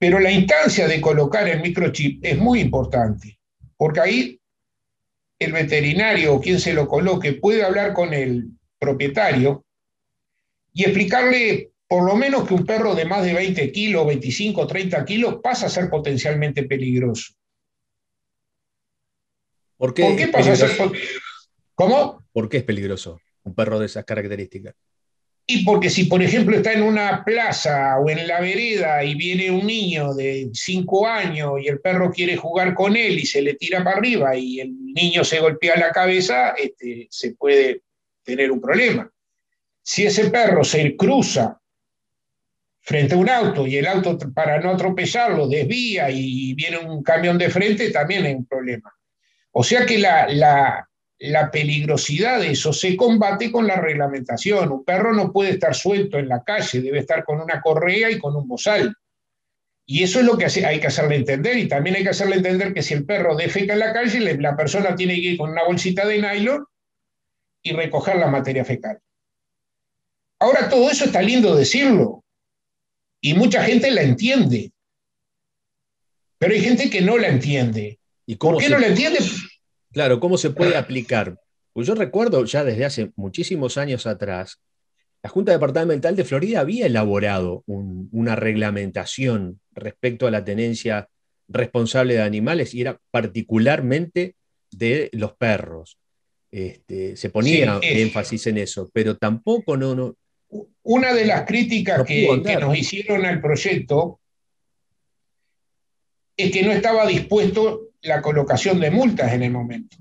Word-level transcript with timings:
Pero 0.00 0.18
la 0.18 0.32
instancia 0.32 0.88
de 0.88 0.98
colocar 0.98 1.46
el 1.46 1.60
microchip 1.60 2.24
es 2.24 2.38
muy 2.38 2.60
importante, 2.60 3.38
porque 3.76 4.00
ahí 4.00 4.40
el 5.38 5.52
veterinario 5.52 6.34
o 6.34 6.40
quien 6.40 6.58
se 6.58 6.72
lo 6.72 6.88
coloque 6.88 7.34
puede 7.34 7.62
hablar 7.62 7.92
con 7.92 8.14
el 8.14 8.48
propietario 8.78 9.62
y 10.72 10.84
explicarle 10.84 11.72
por 11.86 12.04
lo 12.04 12.16
menos 12.16 12.48
que 12.48 12.54
un 12.54 12.64
perro 12.64 12.94
de 12.94 13.04
más 13.04 13.24
de 13.24 13.34
20 13.34 13.70
kilos, 13.72 14.06
25, 14.06 14.66
30 14.66 15.04
kilos 15.04 15.40
pasa 15.42 15.66
a 15.66 15.68
ser 15.68 15.90
potencialmente 15.90 16.62
peligroso. 16.62 17.34
¿Por 19.76 19.92
qué, 19.92 20.28
pasa 20.32 20.52
a 20.52 20.56
ser 20.56 20.70
¿Cómo? 21.74 22.24
¿Por 22.32 22.48
qué 22.48 22.58
es 22.58 22.64
peligroso 22.64 23.20
un 23.42 23.54
perro 23.54 23.78
de 23.78 23.84
esas 23.84 24.06
características? 24.06 24.74
Y 25.52 25.64
porque 25.64 25.90
si, 25.90 26.04
por 26.04 26.22
ejemplo, 26.22 26.56
está 26.56 26.74
en 26.74 26.84
una 26.84 27.24
plaza 27.24 27.98
o 27.98 28.08
en 28.08 28.28
la 28.28 28.40
vereda 28.40 29.02
y 29.02 29.16
viene 29.16 29.50
un 29.50 29.66
niño 29.66 30.14
de 30.14 30.48
5 30.52 31.08
años 31.08 31.54
y 31.60 31.66
el 31.66 31.80
perro 31.80 32.12
quiere 32.12 32.36
jugar 32.36 32.72
con 32.72 32.96
él 32.96 33.18
y 33.18 33.26
se 33.26 33.42
le 33.42 33.54
tira 33.54 33.82
para 33.82 33.96
arriba 33.96 34.36
y 34.36 34.60
el 34.60 34.72
niño 34.94 35.24
se 35.24 35.40
golpea 35.40 35.76
la 35.76 35.90
cabeza, 35.90 36.50
este, 36.50 37.08
se 37.10 37.32
puede 37.32 37.82
tener 38.22 38.52
un 38.52 38.60
problema. 38.60 39.10
Si 39.82 40.06
ese 40.06 40.30
perro 40.30 40.62
se 40.62 40.94
cruza 40.94 41.60
frente 42.78 43.16
a 43.16 43.18
un 43.18 43.28
auto 43.28 43.66
y 43.66 43.76
el 43.76 43.88
auto 43.88 44.16
para 44.32 44.60
no 44.60 44.70
atropellarlo 44.70 45.48
desvía 45.48 46.10
y 46.12 46.54
viene 46.54 46.78
un 46.78 47.02
camión 47.02 47.36
de 47.38 47.50
frente, 47.50 47.90
también 47.90 48.24
hay 48.24 48.34
un 48.34 48.46
problema. 48.46 48.94
O 49.50 49.64
sea 49.64 49.84
que 49.84 49.98
la, 49.98 50.88
la 51.20 51.50
peligrosidad 51.50 52.40
de 52.40 52.52
eso 52.52 52.72
se 52.72 52.96
combate 52.96 53.52
con 53.52 53.66
la 53.66 53.76
reglamentación. 53.76 54.72
Un 54.72 54.84
perro 54.84 55.12
no 55.12 55.30
puede 55.32 55.50
estar 55.50 55.74
suelto 55.74 56.18
en 56.18 56.28
la 56.28 56.42
calle, 56.42 56.80
debe 56.80 57.00
estar 57.00 57.24
con 57.24 57.40
una 57.40 57.60
correa 57.60 58.10
y 58.10 58.18
con 58.18 58.34
un 58.34 58.48
bozal. 58.48 58.94
Y 59.84 60.02
eso 60.02 60.20
es 60.20 60.24
lo 60.24 60.38
que 60.38 60.46
hay 60.46 60.80
que 60.80 60.86
hacerle 60.86 61.16
entender. 61.16 61.58
Y 61.58 61.68
también 61.68 61.96
hay 61.96 62.04
que 62.04 62.10
hacerle 62.10 62.36
entender 62.36 62.72
que 62.72 62.82
si 62.82 62.94
el 62.94 63.04
perro 63.04 63.36
defeca 63.36 63.74
en 63.74 63.80
la 63.80 63.92
calle, 63.92 64.20
la 64.38 64.56
persona 64.56 64.94
tiene 64.94 65.14
que 65.16 65.20
ir 65.20 65.38
con 65.38 65.50
una 65.50 65.64
bolsita 65.64 66.06
de 66.06 66.22
nylon 66.22 66.64
y 67.62 67.72
recoger 67.72 68.16
la 68.16 68.28
materia 68.28 68.64
fecal. 68.64 68.98
Ahora 70.38 70.70
todo 70.70 70.90
eso 70.90 71.04
está 71.04 71.20
lindo 71.20 71.54
decirlo. 71.54 72.24
Y 73.20 73.34
mucha 73.34 73.62
gente 73.62 73.90
la 73.90 74.00
entiende. 74.00 74.72
Pero 76.38 76.54
hay 76.54 76.60
gente 76.62 76.88
que 76.88 77.02
no 77.02 77.18
la 77.18 77.28
entiende. 77.28 77.98
¿Y 78.24 78.36
¿Por 78.36 78.56
qué 78.56 78.70
no 78.70 78.78
la 78.78 78.86
entiende? 78.86 79.18
Claro, 79.92 80.20
¿cómo 80.20 80.38
se 80.38 80.50
puede 80.50 80.76
aplicar? 80.76 81.38
Pues 81.72 81.86
yo 81.86 81.94
recuerdo 81.94 82.44
ya 82.44 82.64
desde 82.64 82.84
hace 82.84 83.10
muchísimos 83.16 83.76
años 83.76 84.06
atrás, 84.06 84.60
la 85.22 85.30
Junta 85.30 85.52
Departamental 85.52 86.16
de 86.16 86.24
Florida 86.24 86.60
había 86.60 86.86
elaborado 86.86 87.62
una 87.66 88.36
reglamentación 88.36 89.60
respecto 89.72 90.26
a 90.26 90.30
la 90.30 90.44
tenencia 90.44 91.08
responsable 91.48 92.14
de 92.14 92.22
animales 92.22 92.74
y 92.74 92.80
era 92.80 92.98
particularmente 93.10 94.36
de 94.70 95.10
los 95.12 95.34
perros. 95.34 95.98
Este, 96.50 97.16
se 97.16 97.30
ponía 97.30 97.78
énfasis 97.82 98.46
en 98.46 98.58
eso, 98.58 98.90
pero 98.92 99.16
tampoco 99.16 99.76
no... 99.76 99.94
no 99.94 100.16
una 100.82 101.12
de 101.12 101.26
las 101.26 101.46
críticas 101.46 102.04
que, 102.04 102.42
que 102.44 102.56
nos 102.56 102.76
hicieron 102.76 103.24
al 103.24 103.40
proyecto 103.40 104.20
es 106.36 106.50
que 106.50 106.62
no 106.62 106.72
estaba 106.72 107.06
dispuesto 107.06 107.89
la 108.02 108.22
colocación 108.22 108.80
de 108.80 108.90
multas 108.90 109.32
en 109.32 109.42
el 109.42 109.50
momento. 109.50 109.96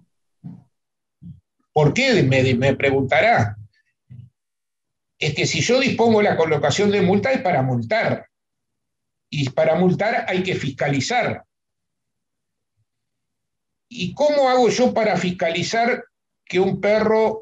¿Por 1.74 1.94
qué? 1.94 2.24
Me, 2.24 2.76
preguntará. 2.76 3.58
Es 5.18 5.34
que 5.34 5.46
si 5.46 5.62
yo 5.62 5.80
dispongo 5.80 6.22
la 6.22 6.38
colocación 6.38 6.92
de 6.92 7.02
multas 7.02 7.36
es 7.36 7.42
para 7.42 7.62
multar. 7.62 8.28
Y 9.30 9.50
para 9.50 9.76
multar 9.76 10.26
hay 10.28 10.44
que 10.44 10.56
fiscalizar. 10.56 11.44
¿Y 13.88 14.14
cómo 14.14 14.50
hago 14.50 14.70
yo 14.70 14.94
para 14.94 15.18
fiscalizar 15.18 16.04
que 16.46 16.60
un 16.60 16.80
perro 16.80 17.42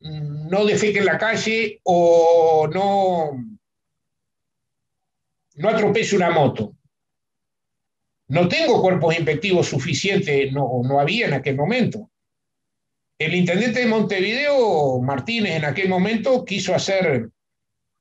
no 0.00 0.64
defeque 0.64 1.00
en 1.00 1.06
la 1.06 1.18
calle 1.18 1.80
o 1.84 2.68
no, 2.72 3.32
no 5.54 5.68
atropelle 5.68 6.16
una 6.16 6.30
moto? 6.30 6.74
No 8.28 8.48
tengo 8.48 8.82
cuerpos 8.82 9.16
inspectivos 9.16 9.68
suficientes, 9.68 10.52
no, 10.52 10.82
no 10.84 11.00
había 11.00 11.26
en 11.26 11.34
aquel 11.34 11.56
momento. 11.56 12.10
El 13.18 13.34
intendente 13.34 13.80
de 13.80 13.86
Montevideo, 13.86 15.00
Martínez, 15.00 15.56
en 15.56 15.64
aquel 15.64 15.88
momento 15.88 16.44
quiso 16.44 16.74
hacer, 16.74 17.30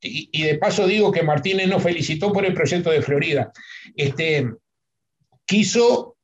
y, 0.02 0.44
de 0.44 0.58
paso 0.58 0.88
digo 0.88 1.12
que 1.12 1.24
Martínez 1.24 1.68
nos 1.68 1.84
felicitó 1.84 2.34
por 2.34 2.46
el 2.46 2.54
proyecto 2.54 2.90
de 2.90 3.02
Florida, 3.02 3.52
este, 3.96 4.50
quiso 5.46 6.18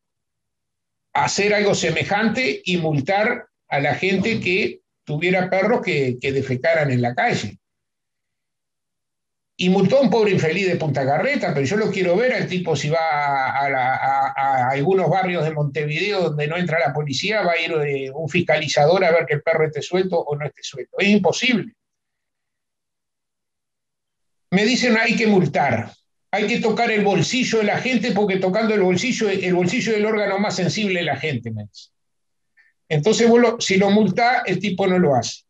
hacer 1.13 1.53
algo 1.53 1.75
semejante 1.75 2.61
y 2.66 2.78
multar 2.78 3.47
a 3.69 3.79
la 3.79 3.95
gente 3.95 4.40
que 4.40 4.81
tuviera 5.03 5.50
perros 5.50 5.81
que, 5.81 6.17
que 6.19 6.31
defecaran 6.31 6.91
en 6.91 7.01
la 7.01 7.16
calle 7.16 7.60
y 9.61 9.69
multó 9.69 9.99
a 9.99 10.01
un 10.01 10.09
pobre 10.09 10.31
infeliz 10.31 10.66
de 10.66 10.75
Punta 10.75 11.05
Carreta, 11.05 11.53
pero 11.53 11.63
yo 11.63 11.77
lo 11.77 11.91
quiero 11.91 12.16
ver 12.16 12.33
al 12.33 12.47
tipo 12.47 12.75
si 12.75 12.89
va 12.89 12.97
a, 12.99 14.69
algunos 14.72 15.07
barrios 15.07 15.44
de 15.44 15.51
Montevideo 15.51 16.29
donde 16.29 16.47
no 16.47 16.57
entra 16.57 16.79
la 16.79 16.91
policía, 16.91 17.44
va 17.44 17.51
a 17.51 17.59
ir 17.59 17.72
eh, 17.85 18.11
un 18.11 18.27
fiscalizador 18.27 19.05
a 19.05 19.11
ver 19.11 19.27
que 19.27 19.35
el 19.35 19.44
perro 19.44 19.67
esté 19.67 19.83
suelto 19.83 20.19
o 20.19 20.35
no 20.35 20.47
esté 20.47 20.63
suelto. 20.63 20.97
Es 20.97 21.09
imposible. 21.09 21.73
Me 24.49 24.66
dicen 24.66 24.97
hay 24.97 25.16
que 25.16 25.27
multar, 25.27 25.91
hay 26.31 26.47
que 26.47 26.59
tocar 26.59 26.89
el 26.89 27.03
bolsillo 27.03 27.59
de 27.59 27.66
la 27.66 27.78
gente 27.78 28.13
porque 28.13 28.38
tocando 28.38 28.73
el 28.73 28.81
bolsillo, 28.81 29.29
el 29.29 29.53
bolsillo 29.53 29.91
es 29.91 29.99
el 29.99 30.07
órgano 30.07 30.39
más 30.39 30.55
sensible 30.55 31.01
de 31.01 31.05
la 31.05 31.17
gente. 31.17 31.53
Entonces, 32.89 33.29
si 33.59 33.78
lo 33.78 33.91
multa, 33.91 34.41
el 34.43 34.57
tipo 34.57 34.88
no 34.88 34.97
lo 34.97 35.13
hace. 35.13 35.43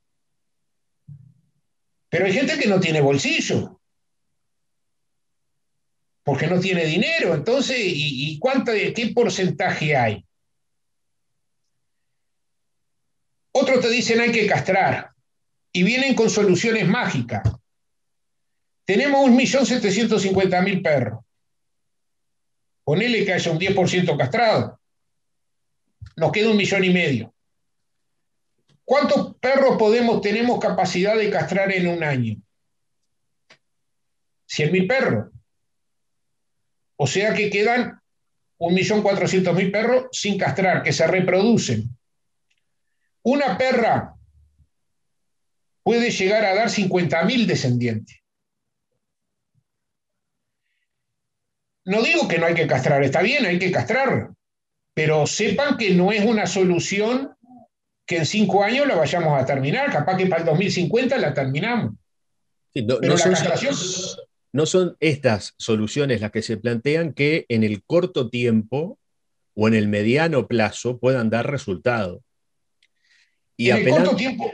Pero 2.10 2.26
hay 2.26 2.34
gente 2.34 2.60
que 2.60 2.68
no 2.68 2.82
tiene 2.82 3.00
bolsillo 3.00 3.78
porque 6.24 6.48
no 6.48 6.60
tiene 6.60 6.86
dinero. 6.86 7.34
Entonces, 7.34 7.78
¿y, 7.80 8.38
cuánto, 8.40 8.72
qué 8.72 9.12
porcentaje 9.14 9.96
hay? 9.96 10.26
Otros 13.54 13.82
te 13.82 13.90
dicen 13.90 14.22
hay 14.22 14.32
que 14.32 14.48
castrar 14.48 15.12
y 15.74 15.84
vienen 15.84 16.16
con 16.16 16.30
soluciones 16.30 16.88
mágicas. 16.88 17.44
Tenemos 18.86 19.30
1.750.000 19.30 20.84
perros. 20.84 21.20
Ponele 22.84 23.26
que 23.26 23.34
haya 23.34 23.52
un 23.52 23.60
10% 23.60 24.18
castrado. 24.18 24.80
Nos 26.16 26.32
queda 26.32 26.50
un 26.50 26.58
millón 26.58 26.84
y 26.84 26.90
medio. 26.90 27.34
¿Cuántos 28.84 29.36
perros 29.36 29.78
podemos, 29.78 30.22
tenemos 30.22 30.60
capacidad 30.60 31.16
de 31.16 31.30
castrar 31.30 31.72
en 31.72 31.88
un 31.88 32.04
año? 32.04 32.36
100.000 34.50 34.88
perros. 34.88 35.31
O 37.04 37.08
sea 37.08 37.34
que 37.34 37.50
quedan 37.50 38.00
1.400.000 38.60 39.72
perros 39.72 40.06
sin 40.12 40.38
castrar, 40.38 40.84
que 40.84 40.94
se 40.94 41.08
reproducen. 41.08 41.98
Una 43.24 43.58
perra 43.58 44.14
puede 45.82 46.12
llegar 46.12 46.46
a 46.46 46.54
dar 46.54 46.70
50.000 46.70 47.48
descendientes. 47.48 48.20
No 51.86 52.04
digo 52.04 52.28
que 52.28 52.38
no 52.38 52.46
hay 52.46 52.54
que 52.54 52.68
castrar, 52.68 53.04
está 53.04 53.24
bien, 53.24 53.48
hay 53.48 53.58
que 53.58 53.72
castrar, 53.72 54.30
pero 54.94 55.26
sepan 55.26 55.78
que 55.78 55.96
no 55.96 56.12
es 56.12 56.24
una 56.24 56.46
solución 56.46 57.36
que 58.06 58.18
en 58.18 58.28
cinco 58.28 58.64
años 58.64 58.86
la 58.86 58.94
vayamos 58.94 59.42
a 59.42 59.44
terminar, 59.44 59.92
capaz 59.92 60.18
que 60.18 60.28
para 60.28 60.42
el 60.42 60.46
2050 60.50 61.18
la 61.18 61.34
terminamos. 61.34 61.96
pero 62.72 63.00
la 63.00 63.24
castración 63.24 63.74
no 64.54 64.66
son 64.66 64.98
estas 65.00 65.54
soluciones 65.58 66.22
las 66.22 66.32
que 66.32 66.42
se 66.42 66.58
plantean 66.58 67.14
que 67.14 67.46
en 67.50 67.64
el 67.64 67.84
corto 67.84 68.30
tiempo 68.30 69.00
o 69.56 69.68
en 69.68 69.76
el 69.76 69.88
mediano 69.88 70.48
plazo 70.48 71.00
puedan 71.00 71.30
dar 71.30 71.50
resultado. 71.50 72.22
Y 73.56 73.70
en 73.70 73.78
el 73.78 73.90
corto 73.90 74.16
tiempo, 74.16 74.52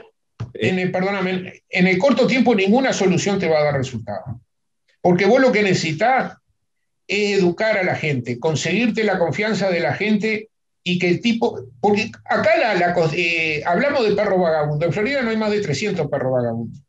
en 0.54 0.78
el, 0.78 0.92
perdóname, 0.92 1.62
en 1.68 1.86
el 1.86 1.98
corto 1.98 2.26
tiempo 2.26 2.54
ninguna 2.54 2.92
solución 2.92 3.38
te 3.38 3.48
va 3.48 3.60
a 3.60 3.64
dar 3.64 3.74
resultado. 3.74 4.40
Porque 5.00 5.26
vos 5.26 5.40
lo 5.40 5.52
que 5.52 5.62
necesitas 5.62 6.36
es 7.06 7.38
educar 7.38 7.78
a 7.78 7.84
la 7.84 7.94
gente, 7.94 8.38
conseguirte 8.38 9.02
la 9.02 9.18
confianza 9.18 9.70
de 9.70 9.80
la 9.80 9.94
gente 9.94 10.50
y 10.82 10.98
que 10.98 11.08
el 11.08 11.20
tipo, 11.20 11.66
porque 11.80 12.10
acá 12.24 12.56
la, 12.58 12.94
eh, 13.14 13.62
hablamos 13.64 14.08
de 14.08 14.14
perros 14.14 14.40
vagabundos, 14.40 14.86
en 14.86 14.92
Florida 14.92 15.22
no 15.22 15.30
hay 15.30 15.36
más 15.36 15.50
de 15.50 15.60
300 15.60 16.08
perros 16.08 16.32
vagabundos. 16.32 16.82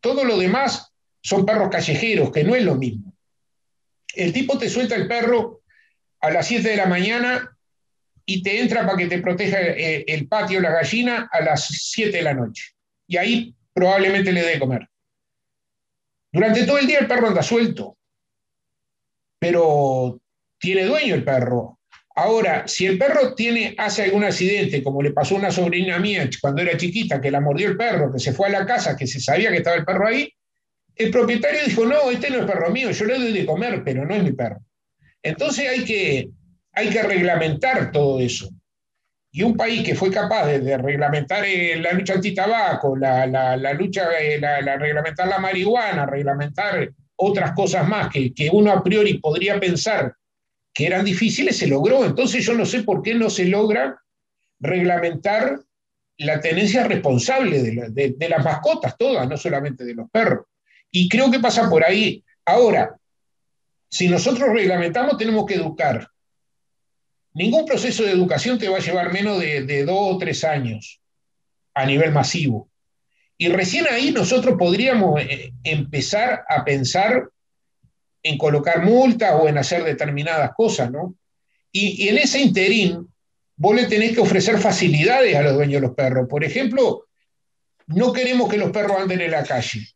Todo 0.00 0.24
lo 0.24 0.38
demás 0.38 0.91
son 1.22 1.46
perros 1.46 1.70
callejeros, 1.70 2.30
que 2.32 2.44
no 2.44 2.54
es 2.54 2.64
lo 2.64 2.74
mismo. 2.74 3.14
El 4.14 4.32
tipo 4.32 4.58
te 4.58 4.68
suelta 4.68 4.94
el 4.94 5.08
perro 5.08 5.62
a 6.20 6.30
las 6.30 6.46
7 6.46 6.68
de 6.68 6.76
la 6.76 6.86
mañana 6.86 7.56
y 8.24 8.42
te 8.42 8.60
entra 8.60 8.84
para 8.84 8.98
que 8.98 9.06
te 9.06 9.18
proteja 9.18 9.58
el, 9.58 10.28
patio, 10.28 10.60
la 10.60 10.70
gallina, 10.70 11.28
a 11.32 11.40
las 11.40 11.66
7 11.66 12.16
de 12.16 12.22
la 12.22 12.34
noche. 12.34 12.72
Y 13.06 13.16
ahí 13.16 13.54
probablemente 13.72 14.32
le 14.32 14.42
dé 14.42 14.58
comer. 14.58 14.88
Durante 16.32 16.64
todo 16.64 16.78
el 16.78 16.86
día 16.86 17.00
el 17.00 17.06
perro 17.06 17.28
anda 17.28 17.42
suelto, 17.42 17.98
pero 19.38 20.20
tiene 20.58 20.84
dueño 20.84 21.14
el 21.14 21.24
perro. 21.24 21.78
Ahora, 22.14 22.68
si 22.68 22.86
el 22.86 22.98
perro 22.98 23.34
tiene, 23.34 23.74
hace 23.78 24.04
algún 24.04 24.24
accidente, 24.24 24.82
como 24.82 25.02
le 25.02 25.12
pasó 25.12 25.34
a 25.34 25.38
una 25.38 25.50
sobrina 25.50 25.98
mía 25.98 26.28
cuando 26.40 26.62
era 26.62 26.76
chiquita, 26.76 27.20
que 27.20 27.30
la 27.30 27.40
mordió 27.40 27.68
el 27.68 27.76
perro, 27.76 28.12
que 28.12 28.18
se 28.18 28.32
fue 28.32 28.48
a 28.48 28.52
la 28.60 28.66
casa, 28.66 28.96
que 28.96 29.06
se 29.06 29.18
sabía 29.18 29.50
que 29.50 29.58
estaba 29.58 29.76
el 29.76 29.84
perro 29.84 30.06
ahí, 30.06 30.32
el 30.96 31.10
propietario 31.10 31.60
dijo, 31.64 31.84
no, 31.84 32.10
este 32.10 32.30
no 32.30 32.38
es 32.38 32.46
perro 32.46 32.70
mío, 32.70 32.90
yo 32.90 33.04
le 33.04 33.18
doy 33.18 33.32
de 33.32 33.46
comer, 33.46 33.82
pero 33.84 34.04
no 34.04 34.14
es 34.14 34.22
mi 34.22 34.32
perro. 34.32 34.60
Entonces 35.22 35.68
hay 35.68 35.84
que, 35.84 36.30
hay 36.72 36.90
que 36.90 37.02
reglamentar 37.02 37.92
todo 37.92 38.20
eso. 38.20 38.48
Y 39.30 39.42
un 39.42 39.56
país 39.56 39.82
que 39.82 39.94
fue 39.94 40.10
capaz 40.10 40.46
de, 40.46 40.76
reglamentar 40.76 41.44
eh, 41.46 41.80
la 41.80 41.92
lucha 41.92 42.14
antitabaco, 42.14 42.96
la, 42.96 43.26
la, 43.26 43.72
lucha, 43.72 44.10
eh, 44.20 44.38
la, 44.38 44.76
reglamentar 44.76 45.26
la 45.26 45.38
marihuana, 45.38 46.04
reglamentar 46.04 46.90
otras 47.16 47.52
cosas 47.52 47.88
más 47.88 48.10
que, 48.10 48.34
que 48.34 48.50
uno 48.52 48.72
a 48.72 48.82
priori 48.82 49.18
podría 49.18 49.58
pensar 49.58 50.14
que 50.74 50.86
eran 50.86 51.04
difíciles, 51.04 51.56
se 51.56 51.66
logró. 51.66 52.04
Entonces 52.04 52.44
yo 52.44 52.52
no 52.54 52.66
sé 52.66 52.82
por 52.82 53.02
qué 53.02 53.14
no 53.14 53.30
se 53.30 53.46
logra 53.46 53.98
reglamentar 54.60 55.60
la 56.18 56.40
tenencia 56.40 56.84
responsable 56.84 57.62
de, 57.62 58.14
de, 58.16 58.28
las 58.28 58.44
mascotas 58.44 58.96
todas, 58.96 59.28
no 59.28 59.36
solamente 59.36 59.84
de 59.84 59.94
los 59.94 60.10
perros. 60.10 60.46
Y 60.92 61.08
creo 61.08 61.30
que 61.30 61.40
pasa 61.40 61.68
por 61.68 61.82
ahí. 61.82 62.22
Ahora, 62.44 62.96
si 63.90 64.08
nosotros 64.08 64.50
reglamentamos, 64.50 65.16
tenemos 65.16 65.46
que 65.46 65.54
educar. 65.54 66.08
Ningún 67.34 67.64
proceso 67.64 68.02
de 68.04 68.12
educación 68.12 68.58
te 68.58 68.68
va 68.68 68.76
a 68.76 68.80
llevar 68.80 69.12
menos 69.12 69.40
de, 69.40 69.84
dos 69.84 70.14
o 70.14 70.18
tres 70.18 70.44
años 70.44 71.00
a 71.74 71.86
nivel 71.86 72.12
masivo. 72.12 72.68
Y 73.38 73.48
recién 73.48 73.86
ahí 73.90 74.12
nosotros 74.12 74.56
podríamos 74.58 75.20
eh, 75.20 75.52
empezar 75.64 76.44
a 76.48 76.64
pensar 76.64 77.28
en 78.22 78.38
colocar 78.38 78.84
multas 78.84 79.34
o 79.34 79.48
en 79.48 79.58
hacer 79.58 79.82
determinadas 79.82 80.52
cosas, 80.54 80.90
¿no? 80.90 81.14
Y, 81.72 82.08
en 82.08 82.18
ese 82.18 82.40
interín, 82.40 83.08
vos 83.56 83.74
le 83.74 83.86
tenés 83.86 84.12
que 84.12 84.20
ofrecer 84.20 84.58
facilidades 84.58 85.34
a 85.34 85.42
los 85.42 85.54
dueños 85.54 85.80
de 85.80 85.86
los 85.86 85.96
perros. 85.96 86.28
Por 86.28 86.44
ejemplo, 86.44 87.06
no 87.86 88.12
queremos 88.12 88.50
que 88.50 88.58
los 88.58 88.70
perros 88.70 88.98
anden 88.98 89.22
en 89.22 89.30
la 89.30 89.42
calle. 89.42 89.88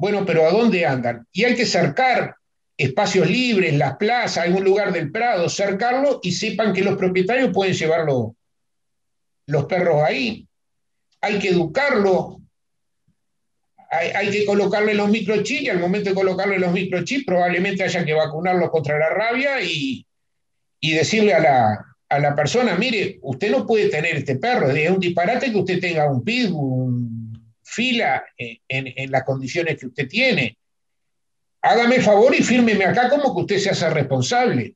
Bueno, 0.00 0.24
pero 0.24 0.46
¿a 0.46 0.50
dónde 0.50 0.86
andan? 0.86 1.26
Y 1.30 1.44
hay 1.44 1.54
que 1.54 1.66
cercar 1.66 2.34
espacios 2.74 3.28
libres, 3.28 3.74
las 3.74 3.98
plazas, 3.98 4.46
algún 4.46 4.64
lugar 4.64 4.94
del 4.94 5.12
Prado, 5.12 5.46
cercarlo 5.50 6.20
y 6.22 6.32
sepan 6.32 6.72
que 6.72 6.82
los 6.82 6.96
propietarios 6.96 7.50
pueden 7.52 7.74
llevar 7.74 8.06
los 9.46 9.64
perros 9.66 10.02
ahí. 10.02 10.48
Hay 11.20 11.38
que 11.38 11.50
educarlo 11.50 12.40
hay, 13.90 14.30
que 14.30 14.46
colocarle 14.46 14.94
los 14.94 15.10
microchips 15.10 15.62
y 15.62 15.68
al 15.68 15.80
momento 15.80 16.08
de 16.08 16.14
colocarle 16.14 16.58
los 16.58 16.72
microchips 16.72 17.26
probablemente 17.26 17.82
haya 17.82 18.02
que 18.02 18.14
vacunarlos 18.14 18.70
contra 18.70 18.98
la 18.98 19.10
rabia 19.10 19.60
y, 19.60 20.06
decirle 20.80 21.34
a 21.34 21.84
la, 22.18 22.34
persona, 22.34 22.74
mire, 22.76 23.18
usted 23.20 23.50
no 23.50 23.66
puede 23.66 23.90
tener 23.90 24.16
este 24.16 24.36
perro, 24.36 24.70
es 24.70 24.90
un 24.90 25.00
disparate 25.00 25.52
que 25.52 25.58
usted 25.58 25.78
tenga 25.78 26.10
un 26.10 26.24
pitbull, 26.24 26.88
un 26.88 27.19
fila 27.70 28.24
en, 28.36 29.10
las 29.10 29.22
condiciones 29.22 29.78
que 29.78 29.86
usted 29.86 30.08
tiene. 30.08 30.58
Hágame 31.62 32.00
favor 32.00 32.34
y 32.34 32.42
fírmeme 32.42 32.84
acá 32.84 33.08
como 33.08 33.34
que 33.34 33.42
usted 33.42 33.58
se 33.58 33.70
hace 33.70 33.88
responsable. 33.90 34.74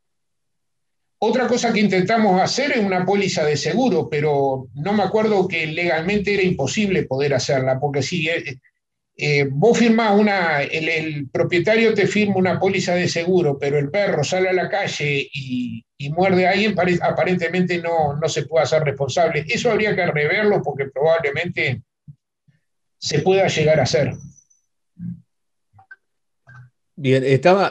Otra 1.18 1.46
cosa 1.46 1.72
que 1.72 1.80
intentamos 1.80 2.40
hacer 2.40 2.72
es 2.72 2.84
una 2.84 3.04
póliza 3.04 3.44
de 3.44 3.56
seguro, 3.56 4.08
pero 4.10 4.68
no 4.74 4.92
me 4.92 5.02
acuerdo 5.02 5.48
que 5.48 5.66
legalmente 5.66 6.34
era 6.34 6.42
imposible 6.42 7.04
poder 7.04 7.34
hacerla, 7.34 7.80
porque 7.80 8.02
si 8.02 8.28
eh, 8.28 8.60
eh, 9.16 9.48
vos 9.50 9.78
firmás 9.78 10.18
una, 10.18 10.62
el, 10.62 11.28
propietario 11.30 11.94
te 11.94 12.06
firma 12.06 12.36
una 12.36 12.60
póliza 12.60 12.94
de 12.94 13.08
seguro, 13.08 13.58
pero 13.58 13.78
el 13.78 13.90
perro 13.90 14.22
sale 14.22 14.50
a 14.50 14.52
la 14.52 14.68
calle 14.68 15.28
y, 15.32 15.84
muerde 16.10 16.46
a 16.46 16.50
alguien, 16.50 16.76
aparentemente 17.00 17.80
no, 17.80 18.14
no, 18.20 18.28
se 18.28 18.44
puede 18.44 18.64
hacer 18.64 18.84
responsable. 18.84 19.46
Eso 19.48 19.70
habría 19.70 19.96
que 19.96 20.06
reverlo 20.06 20.60
porque 20.62 20.90
probablemente 20.92 21.82
se 23.04 23.18
pueda 23.18 23.46
llegar 23.48 23.80
a 23.80 23.82
hacer. 23.82 24.14
Bien, 26.96 27.22
estaba, 27.22 27.70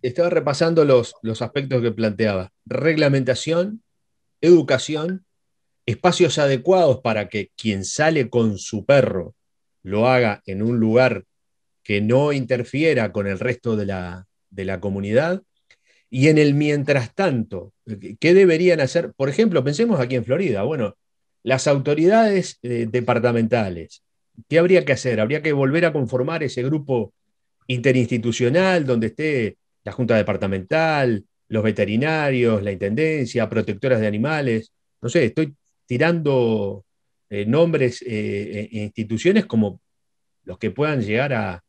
estaba 0.00 0.30
repasando 0.30 0.86
los, 0.86 1.14
los 1.20 1.42
aspectos 1.42 1.82
que 1.82 1.92
planteaba. 1.92 2.50
Reglamentación, 2.64 3.82
educación, 4.40 5.26
espacios 5.84 6.38
adecuados 6.38 7.00
para 7.02 7.28
que 7.28 7.50
quien 7.54 7.84
sale 7.84 8.30
con 8.30 8.56
su 8.56 8.86
perro 8.86 9.34
lo 9.82 10.08
haga 10.08 10.42
en 10.46 10.62
un 10.62 10.80
lugar 10.80 11.24
que 11.82 12.00
no 12.00 12.32
interfiera 12.32 13.12
con 13.12 13.26
el 13.26 13.38
resto 13.38 13.76
de 13.76 13.84
la, 13.84 14.80
comunidad. 14.80 15.42
Y 16.08 16.28
en 16.28 16.38
el 16.38 16.54
mientras 16.54 17.14
tanto, 17.14 17.74
¿qué 18.18 18.32
deberían 18.32 18.80
hacer? 18.80 19.12
Por 19.12 19.28
ejemplo, 19.28 19.62
pensemos 19.62 20.00
aquí 20.00 20.16
en 20.16 20.24
Florida. 20.24 20.62
Bueno, 20.62 20.96
las 21.42 21.66
autoridades 21.66 22.58
eh, 22.62 22.86
departamentales, 22.90 24.02
¿qué 24.48 24.58
habría 24.58 24.84
que 24.84 24.92
hacer? 24.92 25.20
Habría 25.20 25.42
que 25.42 25.52
volver 25.52 25.84
a 25.84 25.92
conformar 25.92 26.42
ese 26.42 26.62
grupo 26.62 27.12
interinstitucional 27.66 28.84
donde 28.84 29.08
esté 29.08 29.56
la 29.84 29.92
Junta 29.92 30.16
Departamental, 30.16 31.24
los 31.48 31.62
veterinarios, 31.62 32.62
la 32.62 32.72
Intendencia, 32.72 33.48
protectoras 33.48 34.00
de 34.00 34.06
animales. 34.06 34.72
No 35.00 35.08
sé, 35.08 35.24
estoy 35.24 35.54
tirando 35.86 36.84
eh, 37.28 37.46
nombres 37.46 38.02
e 38.06 38.68
instituciones 38.72 39.46
como 39.46 39.80
los 40.44 40.58
que 40.58 40.70
puedan 40.70 41.00
llegar 41.00 41.32
a, 41.32 41.64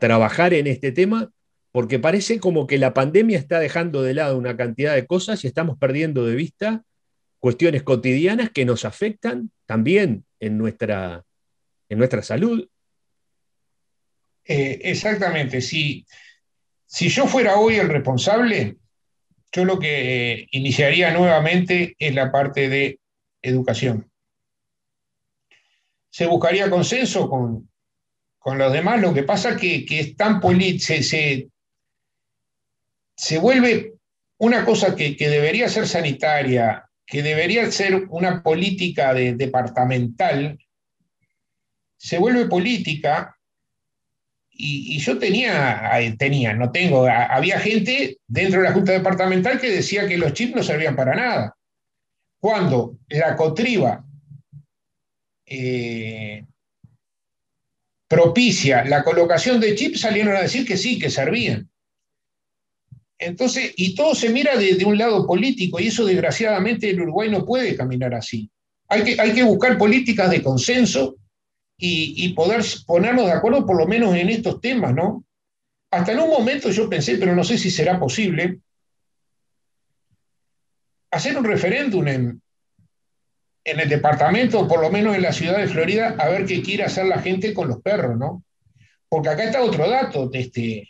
trabajar 0.00 0.54
en 0.54 0.66
este 0.66 0.90
tema, 0.90 1.30
porque 1.70 1.98
parece 1.98 2.40
como 2.40 2.66
que 2.66 2.78
la 2.78 2.94
pandemia 2.94 3.38
está 3.38 3.60
dejando 3.60 4.02
de 4.02 4.14
lado 4.14 4.38
una 4.38 4.56
cantidad 4.56 4.94
de 4.94 5.06
cosas 5.06 5.44
y 5.44 5.48
estamos 5.48 5.76
perdiendo 5.76 6.24
de 6.24 6.34
vista 6.34 6.82
cuestiones 7.38 7.82
cotidianas 7.82 8.48
que 8.50 8.64
nos 8.64 8.86
afectan 8.86 9.50
también 9.66 10.24
en 10.40 10.56
nuestra, 10.56 11.24
en 11.92 11.98
nuestra 11.98 12.22
salud. 12.22 12.68
Eh, 14.44 14.80
exactamente, 14.82 15.60
si, 15.60 16.04
si 16.86 17.08
yo 17.08 17.26
fuera 17.26 17.56
hoy 17.56 17.76
el 17.76 17.88
responsable, 17.88 18.76
yo 19.52 19.64
lo 19.64 19.78
que 19.78 20.46
iniciaría 20.50 21.12
nuevamente 21.12 21.94
es 21.98 22.14
la 22.14 22.32
parte 22.32 22.68
de 22.68 22.98
educación 23.40 24.12
se 26.12 26.26
buscaría 26.26 26.70
consenso 26.70 27.28
con, 27.28 27.68
los 28.58 28.72
demás. 28.72 29.00
Lo 29.00 29.14
que 29.14 29.22
pasa 29.22 29.50
es 29.50 29.56
que, 29.56 29.86
es 29.88 30.16
tan 30.16 30.40
se, 30.78 31.48
se, 33.16 33.38
vuelve 33.38 33.94
una 34.38 34.64
cosa 34.64 34.94
que, 34.94 35.16
debería 35.18 35.68
ser 35.68 35.88
sanitaria, 35.88 36.84
que 37.06 37.22
debería 37.22 37.70
ser 37.72 38.06
una 38.10 38.42
política 38.42 39.14
departamental, 39.14 40.58
se 42.02 42.18
vuelve 42.18 42.46
política. 42.46 43.38
Y, 44.50 44.98
yo 44.98 45.18
tenía, 45.18 45.90
tenía, 46.18 46.52
no 46.52 46.70
tengo, 46.70 47.06
había 47.06 47.58
gente 47.58 48.18
dentro 48.26 48.60
de 48.60 48.68
la 48.68 48.74
Junta 48.74 48.92
Departamental 48.92 49.60
que 49.60 49.70
decía 49.70 50.06
que 50.06 50.18
los 50.18 50.32
chips 50.32 50.56
no 50.56 50.62
servían 50.62 50.96
para 50.96 51.14
nada. 51.14 51.56
Cuando 52.38 52.98
la 53.08 53.34
cotriba 53.36 54.04
eh, 55.46 56.44
propicia 58.08 58.84
la 58.84 59.04
colocación 59.04 59.60
de 59.60 59.74
chips, 59.74 60.00
salieron 60.00 60.36
a 60.36 60.42
decir 60.42 60.66
que 60.66 60.76
sí, 60.76 60.98
que 60.98 61.08
servían. 61.08 61.70
Entonces, 63.16 63.72
y 63.76 63.94
todo 63.94 64.14
se 64.14 64.28
mira 64.28 64.56
desde 64.56 64.84
un 64.84 64.98
lado 64.98 65.24
político, 65.24 65.78
y 65.78 65.86
eso 65.86 66.04
desgraciadamente 66.04 66.90
el 66.90 67.00
Uruguay 67.00 67.30
no 67.30 67.46
puede 67.46 67.76
caminar 67.76 68.12
así. 68.14 68.50
Hay 68.88 69.04
que, 69.04 69.20
hay 69.20 69.32
que 69.32 69.44
buscar 69.44 69.78
políticas 69.78 70.30
de 70.30 70.42
consenso 70.42 71.16
y, 71.84 72.28
poder 72.34 72.62
ponernos 72.86 73.26
de 73.26 73.32
acuerdo 73.32 73.66
por 73.66 73.76
lo 73.76 73.88
menos 73.88 74.14
en 74.14 74.28
estos 74.28 74.60
temas, 74.60 74.94
¿no? 74.94 75.24
Hasta 75.90 76.12
en 76.12 76.20
un 76.20 76.30
momento 76.30 76.70
yo 76.70 76.88
pensé, 76.88 77.18
pero 77.18 77.34
no 77.34 77.42
sé 77.42 77.58
si 77.58 77.72
será 77.72 77.98
posible, 77.98 78.60
hacer 81.10 81.36
un 81.36 81.44
referéndum 81.44 82.06
en, 82.06 82.42
en 83.64 83.80
el 83.80 83.88
departamento, 83.88 84.68
por 84.68 84.80
lo 84.80 84.90
menos 84.90 85.16
en 85.16 85.22
la 85.22 85.32
ciudad 85.32 85.58
de 85.58 85.66
Florida, 85.66 86.14
a 86.18 86.28
ver 86.28 86.46
qué 86.46 86.62
quiere 86.62 86.84
hacer 86.84 87.06
la 87.06 87.20
gente 87.20 87.52
con 87.52 87.66
los 87.66 87.82
perros, 87.82 88.16
¿no? 88.16 88.44
Porque 89.08 89.30
acá 89.30 89.42
está 89.42 89.60
otro 89.60 89.90
dato, 89.90 90.28
de 90.28 90.38
este, 90.38 90.88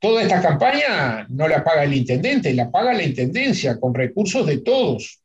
toda 0.00 0.22
esta 0.22 0.40
campaña 0.40 1.26
no 1.28 1.46
la 1.46 1.62
paga 1.62 1.84
el 1.84 1.92
intendente, 1.92 2.54
la 2.54 2.70
paga 2.70 2.94
la 2.94 3.02
intendencia 3.02 3.78
con 3.78 3.94
recursos 3.94 4.46
de 4.46 4.58
todos. 4.58 5.20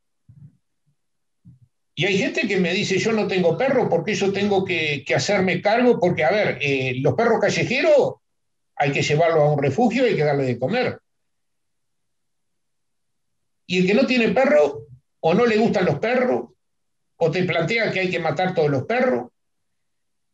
Y 1.99 2.05
hay 2.05 2.17
gente 2.17 2.47
que 2.47 2.61
me 2.61 2.73
dice, 2.73 2.97
yo 2.97 3.11
no 3.11 3.27
tengo 3.27 3.57
perro 3.57 3.89
porque 3.89 4.15
yo 4.15 4.31
tengo 4.31 4.63
que, 4.63 5.03
hacerme 5.13 5.61
cargo, 5.61 5.99
porque, 5.99 6.23
a 6.23 6.31
ver, 6.31 6.57
eh, 6.61 6.93
los 7.01 7.13
perros 7.13 7.41
callejeros 7.41 8.13
hay 8.77 8.93
que 8.93 9.01
llevarlos 9.01 9.39
a 9.39 9.51
un 9.51 9.61
refugio 9.61 10.05
hay 10.05 10.15
que 10.15 10.23
darle 10.23 10.45
de 10.45 10.57
comer. 10.57 11.01
Y 13.67 13.79
el 13.79 13.87
que 13.87 13.93
no 13.95 14.05
tiene 14.05 14.29
perro 14.29 14.87
o 15.19 15.33
no 15.33 15.45
le 15.45 15.57
gustan 15.57 15.83
los 15.83 15.99
perros, 15.99 16.51
o 17.17 17.31
te 17.31 17.43
plantea 17.43 17.91
que 17.91 17.99
hay 17.99 18.09
que 18.09 18.19
matar 18.19 18.55
todos 18.55 18.69
los 18.69 18.85
perros, 18.85 19.31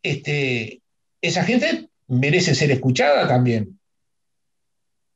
este, 0.04 0.84
esa 1.20 1.44
gente 1.46 1.90
merece 2.10 2.54
ser 2.54 2.70
escuchada 2.70 3.28
también. 3.28 3.80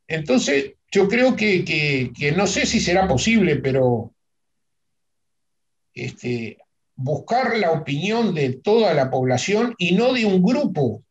Entonces, 0.08 0.74
yo 0.89 1.08
creo 1.08 1.36
que, 1.36 2.12
no 2.36 2.48
sé 2.48 2.65
si 2.65 2.79
será 2.79 3.08
posible, 3.08 3.58
pero 3.58 4.15
este, 5.93 6.58
buscar 6.96 7.58
la 7.58 7.72
opinión 7.72 8.34
de 8.34 8.60
toda 8.62 8.93
la 8.93 9.10
población 9.10 9.74
y 9.77 9.96
no 9.96 10.13
de 10.13 10.25
un 10.25 10.43
grupo, 10.43 11.03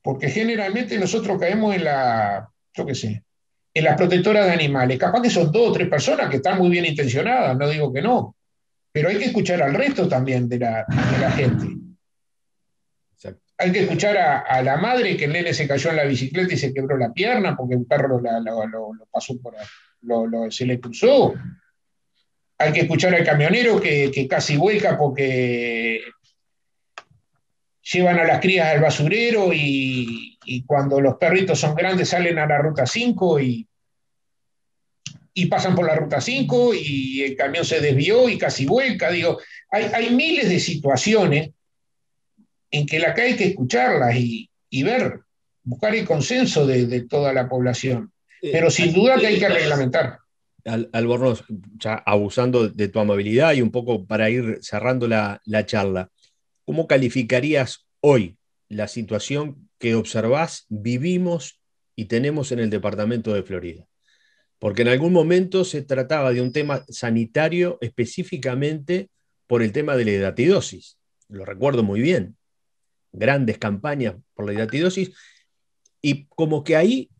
porque 0.00 0.28
generalmente 0.30 0.98
nosotros 0.98 1.38
caemos 1.40 1.74
en 1.74 1.84
la, 1.84 2.48
yo 2.72 2.86
qué 2.86 2.94
sé, 2.94 3.24
en 3.74 3.84
las 3.84 3.96
protectoras 3.96 4.46
de 4.46 4.52
animales. 4.52 4.98
Capaz 4.98 5.20
que 5.20 5.30
son 5.30 5.50
dos 5.50 5.70
o 5.70 5.72
tres 5.72 5.88
personas 5.88 6.30
que 6.30 6.36
están 6.36 6.58
muy 6.58 6.70
bien 6.70 6.86
intencionadas, 6.86 7.56
no 7.56 7.68
digo 7.68 7.92
que 7.92 8.02
no, 8.02 8.36
pero 8.92 9.08
hay 9.08 9.18
que 9.18 9.26
escuchar 9.26 9.62
al 9.62 9.74
resto 9.74 10.08
también 10.08 10.48
de 10.48 10.58
la, 10.58 10.86
gente. 11.36 11.66
Hay 13.58 13.72
que 13.72 13.80
escuchar 13.80 14.16
a, 14.16 14.62
la 14.62 14.76
madre 14.76 15.16
que 15.16 15.24
el 15.24 15.32
nene 15.32 15.52
se 15.52 15.66
cayó 15.66 15.90
en 15.90 15.96
la 15.96 16.04
bicicleta 16.04 16.54
y 16.54 16.56
se 16.56 16.72
quebró 16.72 16.96
la 16.96 17.12
pierna 17.12 17.56
porque 17.56 17.74
un 17.74 17.86
perro 17.86 18.20
lo, 18.20 18.92
pasó 19.10 19.34
por, 19.40 19.54
se 20.52 20.66
le 20.66 20.78
cruzó 20.78 21.34
hay 22.58 22.72
que 22.72 22.80
escuchar 22.80 23.14
al 23.14 23.24
camionero 23.24 23.80
que, 23.80 24.26
casi 24.28 24.56
vuelca 24.56 24.96
porque 24.96 26.00
llevan 27.82 28.18
a 28.18 28.24
las 28.24 28.40
crías 28.40 28.68
al 28.68 28.80
basurero 28.80 29.50
y, 29.52 30.38
cuando 30.64 31.00
los 31.00 31.16
perritos 31.16 31.58
son 31.58 31.74
grandes 31.74 32.10
salen 32.10 32.38
a 32.38 32.46
la 32.46 32.58
ruta 32.58 32.86
5 32.86 33.40
y, 33.40 33.68
y, 35.34 35.46
pasan 35.46 35.74
por 35.74 35.86
la 35.86 35.96
ruta 35.96 36.20
5 36.20 36.72
y 36.74 37.22
el 37.22 37.36
camión 37.36 37.64
se 37.64 37.80
desvió 37.80 38.28
y 38.28 38.38
casi 38.38 38.64
vuelca. 38.64 39.10
Digo, 39.10 39.40
hay, 39.70 40.10
miles 40.10 40.48
de 40.48 40.60
situaciones 40.60 41.50
en 42.70 42.86
que 42.86 43.00
la 43.00 43.12
que 43.12 43.22
hay 43.22 43.36
que 43.36 43.48
escucharlas 43.48 44.14
y, 44.16 44.48
ver, 44.84 45.20
buscar 45.64 45.94
el 45.94 46.06
consenso 46.06 46.66
de, 46.66 46.86
de 46.86 47.02
toda 47.02 47.32
la 47.32 47.48
población. 47.48 48.12
Eh, 48.40 48.50
Pero 48.52 48.70
sin 48.70 48.92
duda 48.92 49.18
que 49.18 49.26
hay 49.26 49.38
que 49.38 49.48
reglamentar. 49.48 50.18
Albornoz, 50.66 51.44
ya 51.78 51.94
abusando 51.94 52.68
de 52.68 52.88
tu 52.88 52.98
amabilidad 52.98 53.54
y 53.54 53.62
un 53.62 53.70
poco 53.70 54.06
para 54.06 54.30
ir 54.30 54.58
cerrando 54.60 55.06
la, 55.08 55.40
charla, 55.66 56.10
¿cómo 56.64 56.86
calificarías 56.86 57.86
hoy 58.00 58.36
la 58.68 58.88
situación 58.88 59.68
que 59.78 59.94
observás, 59.94 60.66
vivimos 60.68 61.60
y 61.94 62.06
tenemos 62.06 62.52
en 62.52 62.58
el 62.58 62.70
departamento 62.70 63.32
de 63.32 63.42
Florida? 63.42 63.86
Porque 64.58 64.82
en 64.82 64.88
algún 64.88 65.12
momento 65.12 65.64
se 65.64 65.82
trataba 65.82 66.32
de 66.32 66.40
un 66.40 66.52
tema 66.52 66.84
sanitario 66.88 67.78
específicamente 67.80 69.10
por 69.46 69.62
el 69.62 69.72
tema 69.72 69.96
de 69.96 70.04
la 70.04 70.10
hidatidosis. 70.12 70.98
Lo 71.28 71.44
recuerdo 71.44 71.82
muy 71.82 72.00
bien. 72.00 72.36
Grandes 73.12 73.58
campañas 73.58 74.16
por 74.34 74.46
la 74.46 74.54
hidatidosis. 74.54 75.12
Y 76.00 76.26
como 76.26 76.64
que 76.64 76.76
ahí 76.76 77.10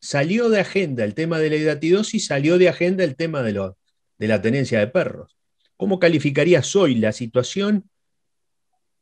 salió 0.00 0.48
de 0.48 0.60
agenda 0.60 1.04
el 1.04 1.14
tema 1.14 1.38
de 1.38 1.50
la 1.50 1.56
hidatidosis, 1.56 2.26
salió 2.26 2.58
de 2.58 2.68
agenda 2.68 3.04
el 3.04 3.16
tema 3.16 3.42
de, 3.42 3.72
de 4.18 4.28
la 4.28 4.40
tenencia 4.40 4.78
de 4.78 4.86
perros. 4.86 5.36
¿Cómo 5.76 5.98
calificarías 5.98 6.74
hoy 6.76 6.96
la 6.96 7.12
situación? 7.12 7.88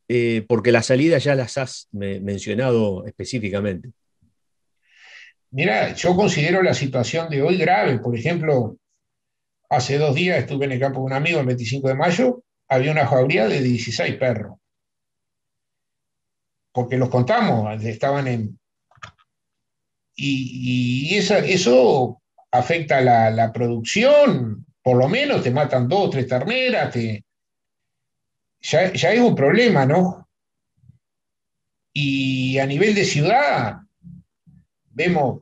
Eh, 0.09 0.45
porque 0.47 0.71
las 0.71 0.87
salidas 0.87 1.25
ya 1.25 1.35
las 1.35 1.59
has 1.59 1.89
mencionado 1.91 3.05
específicamente. 3.07 3.91
Mira, 5.51 5.95
yo 5.95 6.15
considero 6.15 6.63
la 6.63 6.75
situación 6.75 7.29
de 7.29 7.43
hoy 7.43 7.57
grave. 7.57 7.99
Por 7.99 8.17
ejemplo, 8.17 8.77
hace 9.69 9.99
dos 9.99 10.15
días 10.15 10.39
estuve 10.39 10.67
en 10.67 10.73
el 10.73 10.81
campo 10.81 11.01
de 11.01 11.07
un 11.07 11.13
amigo 11.13 11.41
el 11.41 11.47
25 11.47 11.89
de 11.89 11.95
mayo, 11.95 12.45
había 12.69 12.93
una 12.93 13.07
jauría 13.07 13.49
de 13.49 13.61
16 13.61 14.17
perros. 14.17 14.59
Porque 16.73 16.99
los 16.99 17.09
contamos, 17.09 17.83
estaban 17.83 18.29
en, 18.29 18.59
y, 20.17 21.15
eso 21.15 22.21
afecta 22.51 23.01
la, 23.01 23.31
la, 23.31 23.53
producción, 23.53 24.65
por 24.83 24.97
lo 24.97 25.09
menos 25.09 25.43
te 25.43 25.51
matan 25.51 25.89
dos 25.89 26.11
tres 26.11 26.27
terneras, 26.27 26.95
ya, 28.61 28.93
ya 28.93 29.13
es 29.13 29.21
un 29.21 29.35
problema, 29.35 29.85
¿no? 29.85 30.29
Y 31.93 32.59
a 32.59 32.67
nivel 32.67 32.95
de 32.95 33.05
ciudad, 33.05 33.77
vemos, 34.91 35.41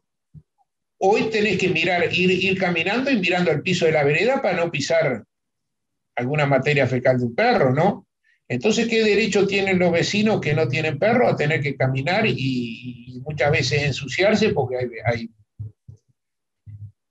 hoy 0.98 1.30
tenés 1.30 1.58
que 1.58 1.68
mirar, 1.68 2.12
ir, 2.12 2.30
ir 2.30 2.58
caminando 2.58 3.10
y 3.10 3.18
mirando 3.18 3.50
al 3.50 3.62
piso 3.62 3.86
de 3.86 3.92
la 3.92 4.04
vereda 4.04 4.42
para 4.42 4.56
no 4.56 4.70
pisar 4.70 5.24
alguna 6.16 6.46
materia 6.46 6.86
fecal 6.86 7.18
de 7.18 7.24
un 7.24 7.34
perro, 7.34 7.72
¿no? 7.72 8.06
Entonces, 8.48 8.88
¿qué 8.88 9.02
derecho 9.02 9.46
tienen 9.46 9.78
los 9.78 9.90
vecinos 9.90 10.40
que 10.40 10.54
no 10.54 10.68
tienen 10.68 10.98
perro 10.98 11.28
a 11.28 11.36
tener 11.36 11.62
que 11.62 11.76
caminar 11.76 12.26
y, 12.26 13.20
muchas 13.24 13.50
veces 13.50 13.82
ensuciarse 13.82 14.50
porque 14.50 14.76
hay, 15.06 15.30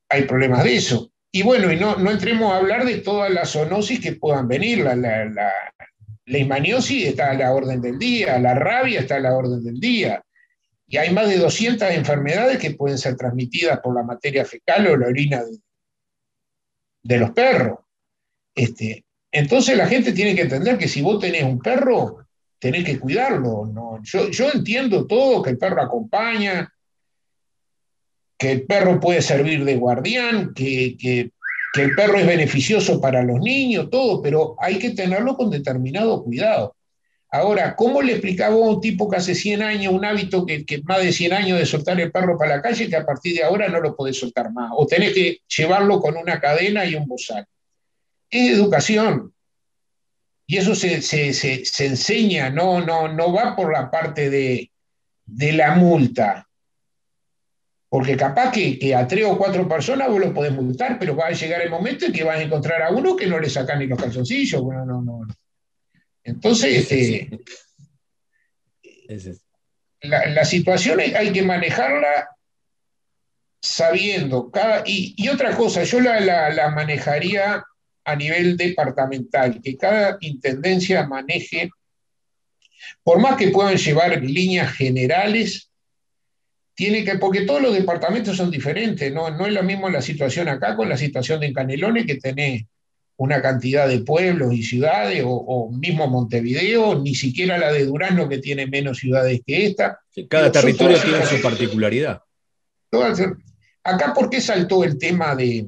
hay, 0.10 0.24
problemas 0.26 0.64
de 0.64 0.76
eso? 0.76 1.12
Y 1.32 1.42
bueno, 1.42 1.72
y 1.72 1.78
no, 1.78 1.98
entremos 2.12 2.52
a 2.52 2.58
hablar 2.58 2.86
de 2.86 3.00
todas 3.00 3.32
las 3.32 3.52
zoonosis 3.52 4.00
que 4.00 4.14
puedan 4.14 4.48
venir. 4.48 4.80
La, 4.80 4.96
la, 4.96 5.26
la, 5.26 5.52
está 6.28 7.32
a 7.32 7.34
la 7.34 7.52
orden 7.52 7.82
del 7.82 7.98
día, 7.98 8.38
la 8.38 8.54
rabia 8.54 9.00
está 9.00 9.16
a 9.16 9.22
la 9.22 9.36
orden 9.36 9.64
del 9.64 9.80
día. 9.80 10.24
Y 10.86 10.98
hay 10.98 11.12
más 11.12 11.28
de 11.28 11.38
200 11.38 11.90
enfermedades 11.90 12.60
que 12.60 12.76
pueden 12.76 13.00
ser 13.00 13.16
transmitidas 13.16 13.80
por 13.80 13.96
la 13.96 14.04
materia 14.04 14.46
fecal 14.46 14.86
o 14.86 14.98
la 14.98 15.08
orina 15.08 15.44
de, 15.44 15.58
de 17.02 17.18
los 17.18 17.32
perros. 17.32 17.80
Este, 18.54 19.04
entonces 19.34 19.76
la 19.76 19.88
gente 19.88 20.14
tiene 20.14 20.36
que 20.36 20.44
entender 20.44 20.78
que 20.78 20.88
si 20.88 21.02
vos 21.02 21.20
tenés 21.20 21.44
un 21.44 21.60
perro, 21.60 22.28
tenés 22.60 22.86
que 22.86 23.00
cuidarlo. 23.00 23.66
¿no? 23.66 24.00
Yo, 24.04 24.52
entiendo 24.54 25.08
todo, 25.08 25.42
que 25.42 25.50
el 25.50 25.58
perro 25.58 25.82
acompaña, 25.82 26.72
que 28.38 28.52
el 28.52 28.62
perro 28.68 29.00
puede 29.00 29.24
servir 29.24 29.66
de 29.66 29.76
guardián, 29.76 30.54
que, 30.54 30.96
que, 31.00 31.32
el 31.82 31.96
perro 31.96 32.20
es 32.20 32.28
beneficioso 32.28 33.02
para 33.02 33.24
los 33.24 33.40
niños, 33.40 33.90
todo, 33.90 34.22
pero 34.22 34.56
hay 34.60 34.78
que 34.78 34.92
tenerlo 34.92 35.36
con 35.36 35.50
determinado 35.50 36.24
cuidado. 36.24 36.76
Ahora, 37.32 37.76
¿cómo 37.76 38.04
le 38.04 38.12
explicaba 38.12 38.54
a 38.54 38.60
un 38.60 38.80
tipo 38.80 39.10
que 39.10 39.18
hace 39.18 39.34
100 39.34 39.64
años, 39.64 39.94
un 39.94 40.06
hábito 40.06 40.46
que, 40.46 40.64
que, 40.64 40.84
más 40.84 41.02
de 41.02 41.12
100 41.12 41.34
años 41.34 41.58
de 41.58 41.66
soltar 41.66 42.00
el 42.00 42.12
perro 42.12 42.38
para 42.38 42.58
la 42.58 42.62
calle, 42.62 42.88
que 42.88 42.96
a 42.96 43.04
partir 43.04 43.36
de 43.36 43.44
ahora 43.44 43.68
no 43.68 43.80
lo 43.80 43.96
podés 43.96 44.20
soltar 44.20 44.52
más? 44.52 44.70
O 44.78 44.86
tenés 44.86 45.16
que 45.16 45.40
llevarlo 45.58 46.00
con 46.00 46.16
una 46.16 46.40
cadena 46.40 46.86
y 46.86 46.94
un 46.94 47.08
bozal 47.08 47.48
es 48.34 48.58
educación. 48.58 49.34
Y 50.46 50.58
eso 50.58 50.76
se, 50.76 50.96
enseña, 51.86 52.50
no, 52.50 52.82
no, 52.82 53.08
no 53.08 53.34
va 53.34 53.56
por 53.56 53.72
la 53.72 53.90
parte 53.90 54.30
de, 54.30 54.72
la 55.26 55.76
multa. 55.76 56.48
Porque 57.88 58.18
capaz 58.18 58.52
que, 58.52 58.96
a 58.96 59.08
tres 59.08 59.26
o 59.26 59.38
cuatro 59.38 59.68
personas 59.68 60.10
vos 60.10 60.20
lo 60.20 60.34
podés 60.34 60.52
multar, 60.52 60.98
pero 61.00 61.16
va 61.16 61.28
a 61.28 61.32
llegar 61.32 61.62
el 61.62 61.70
momento 61.70 62.06
en 62.06 62.12
que 62.12 62.24
vas 62.24 62.40
a 62.40 62.42
encontrar 62.42 62.82
a 62.82 62.90
uno 62.90 63.16
que 63.16 63.28
no 63.28 63.40
le 63.40 63.50
sacan 63.50 63.80
ni 63.80 63.88
los 63.88 64.02
calzoncillos. 64.02 64.62
Bueno, 64.62 64.86
no, 64.86 65.02
no. 65.02 65.28
Entonces, 66.24 66.92
este, 66.92 67.40
la, 70.02 70.44
situación 70.44 71.00
hay 71.00 71.32
que 71.32 71.44
manejarla 71.44 72.30
sabiendo. 73.64 74.52
Cada, 74.52 74.84
y, 74.86 75.28
otra 75.30 75.56
cosa, 75.56 75.84
yo 75.84 76.02
la, 76.02 76.20
la 76.20 76.70
manejaría 76.70 77.64
a 78.06 78.16
nivel 78.16 78.58
departamental, 78.58 79.62
que 79.62 79.78
cada 79.78 80.18
intendencia 80.22 81.08
maneje, 81.08 81.70
por 83.04 83.20
más 83.20 83.38
que 83.38 83.50
puedan 83.50 83.78
llevar 83.78 84.22
líneas 84.22 84.74
generales, 84.74 85.70
tiene 86.76 87.04
que, 87.04 87.18
porque 87.18 87.42
todos 87.42 87.62
los 87.62 87.74
departamentos 87.74 88.36
son 88.36 88.50
diferentes, 88.50 89.14
no, 89.14 89.30
no 89.30 89.46
es 89.46 89.54
lo 89.54 89.64
mismo 89.64 89.90
la 89.90 90.02
situación 90.02 90.50
acá 90.50 90.76
con 90.76 90.90
la 90.90 90.98
situación 90.98 91.40
de 91.40 91.54
Canelones, 91.54 92.06
que 92.06 92.16
tenés 92.16 92.64
una 93.16 93.42
cantidad 93.42 93.88
de 93.88 94.00
pueblos 94.00 94.54
y 94.54 94.64
ciudades, 94.64 95.24
o, 95.26 95.72
mismo 95.72 96.08
Montevideo, 96.08 97.00
ni 97.00 97.14
siquiera 97.16 97.58
la 97.58 97.72
de 97.72 97.86
Durazno, 97.86 98.28
que 98.28 98.40
tiene 98.40 98.66
menos 98.68 98.98
ciudades 98.98 99.42
que 99.46 99.68
esta. 99.68 100.00
cada 100.28 100.52
territorio 100.52 100.98
tiene 101.00 101.26
su 101.26 101.42
particularidad. 101.42 102.22
Acá, 103.84 104.14
¿por 104.14 104.30
qué 104.30 104.42
saltó 104.42 104.84
el 104.84 104.98
tema 104.98 105.36
de, 105.36 105.68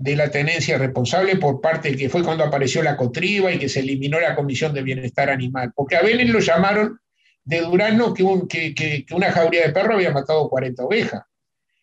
de 0.00 0.16
la 0.16 0.30
tenencia 0.30 0.78
responsable 0.78 1.36
por 1.36 1.60
parte 1.60 1.94
que 1.94 2.08
fue 2.08 2.24
cuando 2.24 2.42
apareció 2.42 2.82
la 2.82 2.96
cotriba 2.96 3.52
y 3.52 3.58
que 3.58 3.68
se 3.68 3.80
eliminó 3.80 4.18
la 4.18 4.34
Comisión 4.34 4.72
de 4.72 4.82
Bienestar 4.82 5.28
Animal. 5.28 5.74
Porque 5.76 5.94
a 5.96 6.00
Vélez 6.00 6.30
lo 6.30 6.40
llamaron 6.40 6.98
de 7.44 7.60
Durano 7.60 8.14
que, 8.14 8.74
que, 8.74 9.04
una 9.10 9.30
jauría 9.30 9.66
de 9.66 9.74
perro 9.74 9.94
había 9.94 10.10
matado 10.10 10.48
40 10.48 10.84
ovejas. 10.84 11.22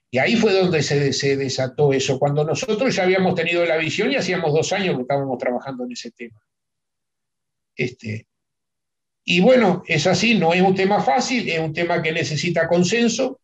Y 0.09 0.17
ahí 0.17 0.35
fue 0.35 0.51
donde 0.51 0.81
se, 0.81 1.13
se, 1.13 1.37
desató 1.37 1.93
eso, 1.93 2.17
cuando 2.17 2.43
nosotros 2.43 2.95
ya 2.95 3.03
habíamos 3.03 3.35
tenido 3.35 3.63
la 3.65 3.77
visión 3.77 4.11
y 4.11 4.15
hacíamos 4.15 4.51
dos 4.51 4.73
años 4.73 4.95
que 4.95 5.03
estábamos 5.03 5.37
trabajando 5.37 5.83
en 5.85 5.91
ese 5.91 6.09
tema. 6.09 6.41
Este, 7.75 8.25
y 9.23 9.41
bueno, 9.41 9.83
es 9.85 10.07
así, 10.07 10.33
no 10.33 10.55
es 10.55 10.61
un 10.63 10.73
tema 10.73 11.03
fácil, 11.03 11.47
es 11.47 11.59
un 11.59 11.71
tema 11.71 12.01
que 12.01 12.11
necesita 12.11 12.67
consenso 12.67 13.39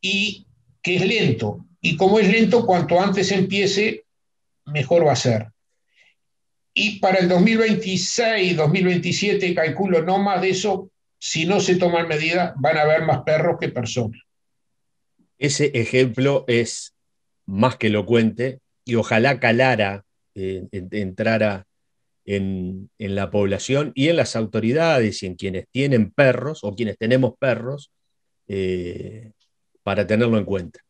y 0.00 0.46
que 0.82 0.96
es 0.96 1.06
lento, 1.06 1.66
y 1.80 1.96
como 1.96 2.18
es 2.18 2.30
lento, 2.30 2.66
cuanto 2.66 3.00
antes 3.00 3.32
empiece, 3.32 4.04
mejor 4.66 5.06
va 5.06 5.12
a 5.12 5.16
ser. 5.16 5.48
Y 6.74 6.98
para 7.00 7.18
el 7.18 7.28
2026, 7.28 8.56
2027, 8.56 9.54
calculo 9.54 10.02
no 10.02 10.18
más 10.18 10.40
de 10.40 10.50
eso, 10.50 10.90
si 11.18 11.46
no 11.46 11.60
se 11.60 11.76
toman 11.76 12.08
medidas, 12.08 12.52
van 12.56 12.76
a 12.76 12.82
haber 12.82 13.02
más 13.02 13.22
perros 13.22 13.56
que 13.60 13.68
personas. 13.68 14.20
Ese 15.38 15.70
ejemplo 15.74 16.44
es 16.48 16.94
más 17.46 17.76
que 17.76 17.88
elocuente 17.88 18.60
y 18.84 18.94
ojalá 18.94 19.40
calara, 19.40 20.04
eh, 20.34 20.66
entrara 20.70 21.66
en, 22.24 22.90
la 22.98 23.30
población 23.30 23.92
y 23.94 24.08
en 24.08 24.16
las 24.16 24.36
autoridades 24.36 25.22
y 25.22 25.26
en 25.26 25.34
quienes 25.34 25.66
tienen 25.70 26.10
perros 26.10 26.60
o 26.62 26.74
quienes 26.74 26.96
tenemos 26.98 27.34
perros 27.38 27.90
eh, 28.46 29.32
para 29.82 30.06
tenerlo 30.06 30.38
en 30.38 30.44
cuenta. 30.44 30.80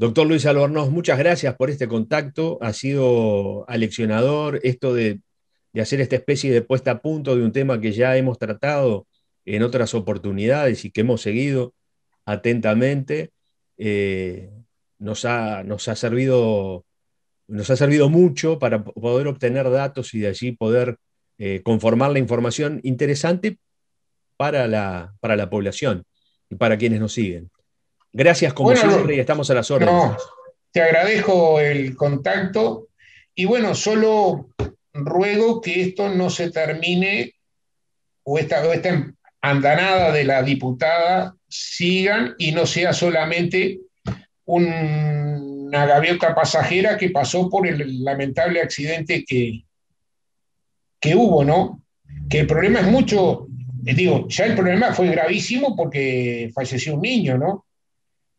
Doctor 0.00 0.26
Luis 0.26 0.46
Albornoz, 0.46 0.88
muchas 0.88 1.18
gracias 1.18 1.54
por 1.56 1.68
este 1.68 1.86
contacto. 1.86 2.56
Ha 2.62 2.72
sido 2.72 3.68
aleccionador 3.68 4.58
esto 4.62 4.94
de, 4.94 5.20
hacer 5.78 6.00
esta 6.00 6.16
especie 6.16 6.50
de 6.50 6.62
puesta 6.62 6.92
a 6.92 7.02
punto 7.02 7.36
de 7.36 7.44
un 7.44 7.52
tema 7.52 7.82
que 7.82 7.92
ya 7.92 8.16
hemos 8.16 8.38
tratado 8.38 9.06
en 9.44 9.62
otras 9.62 9.92
oportunidades 9.92 10.86
y 10.86 10.90
que 10.90 11.02
hemos 11.02 11.20
seguido 11.20 11.74
atentamente. 12.24 13.32
Eh, 13.76 14.48
nos, 14.98 15.26
ha, 15.26 15.64
nos, 15.64 15.86
ha 15.88 15.96
servido, 15.96 16.86
nos 17.46 17.68
ha 17.68 17.76
servido 17.76 18.08
mucho 18.08 18.58
para 18.58 18.82
poder 18.82 19.26
obtener 19.26 19.68
datos 19.68 20.14
y 20.14 20.20
de 20.20 20.28
allí 20.28 20.52
poder 20.52 20.96
eh, 21.36 21.60
conformar 21.62 22.10
la 22.10 22.20
información 22.20 22.80
interesante 22.84 23.58
para 24.38 24.66
la, 24.66 25.12
para 25.20 25.36
la 25.36 25.50
población 25.50 26.04
y 26.48 26.54
para 26.54 26.78
quienes 26.78 27.00
nos 27.00 27.12
siguen. 27.12 27.50
Gracias 28.12 28.52
como 28.52 28.74
siempre 28.74 29.16
y 29.16 29.20
estamos 29.20 29.50
a 29.50 29.54
las 29.54 29.70
órdenes. 29.70 30.16
te 30.72 30.82
agradezco 30.82 31.60
el 31.60 31.96
contacto 31.96 32.88
y 33.34 33.44
bueno, 33.44 33.74
solo 33.74 34.48
ruego 34.92 35.60
que 35.60 35.82
esto 35.82 36.08
no 36.08 36.30
se 36.30 36.50
termine 36.50 37.34
o 38.24 38.38
esta, 38.38 38.62
andanada 39.40 40.12
de 40.12 40.24
la 40.24 40.42
diputada 40.42 41.34
sigan 41.48 42.34
y 42.38 42.52
no 42.52 42.66
sea 42.66 42.92
solamente 42.92 43.80
una 44.44 45.86
gaviota 45.86 46.34
pasajera 46.34 46.96
que 46.96 47.10
pasó 47.10 47.48
por 47.48 47.66
el 47.66 48.04
lamentable 48.04 48.60
accidente 48.60 49.24
que, 49.24 49.64
que 51.00 51.14
hubo, 51.14 51.44
¿no? 51.44 51.82
Que 52.28 52.40
el 52.40 52.46
problema 52.46 52.80
es 52.80 52.86
mucho, 52.86 53.46
digo, 53.48 54.26
ya 54.28 54.46
el 54.46 54.54
problema 54.54 54.92
fue 54.92 55.08
gravísimo 55.08 55.76
porque 55.76 56.50
falleció 56.54 56.94
un 56.94 57.02
niño, 57.02 57.38
¿no? 57.38 57.66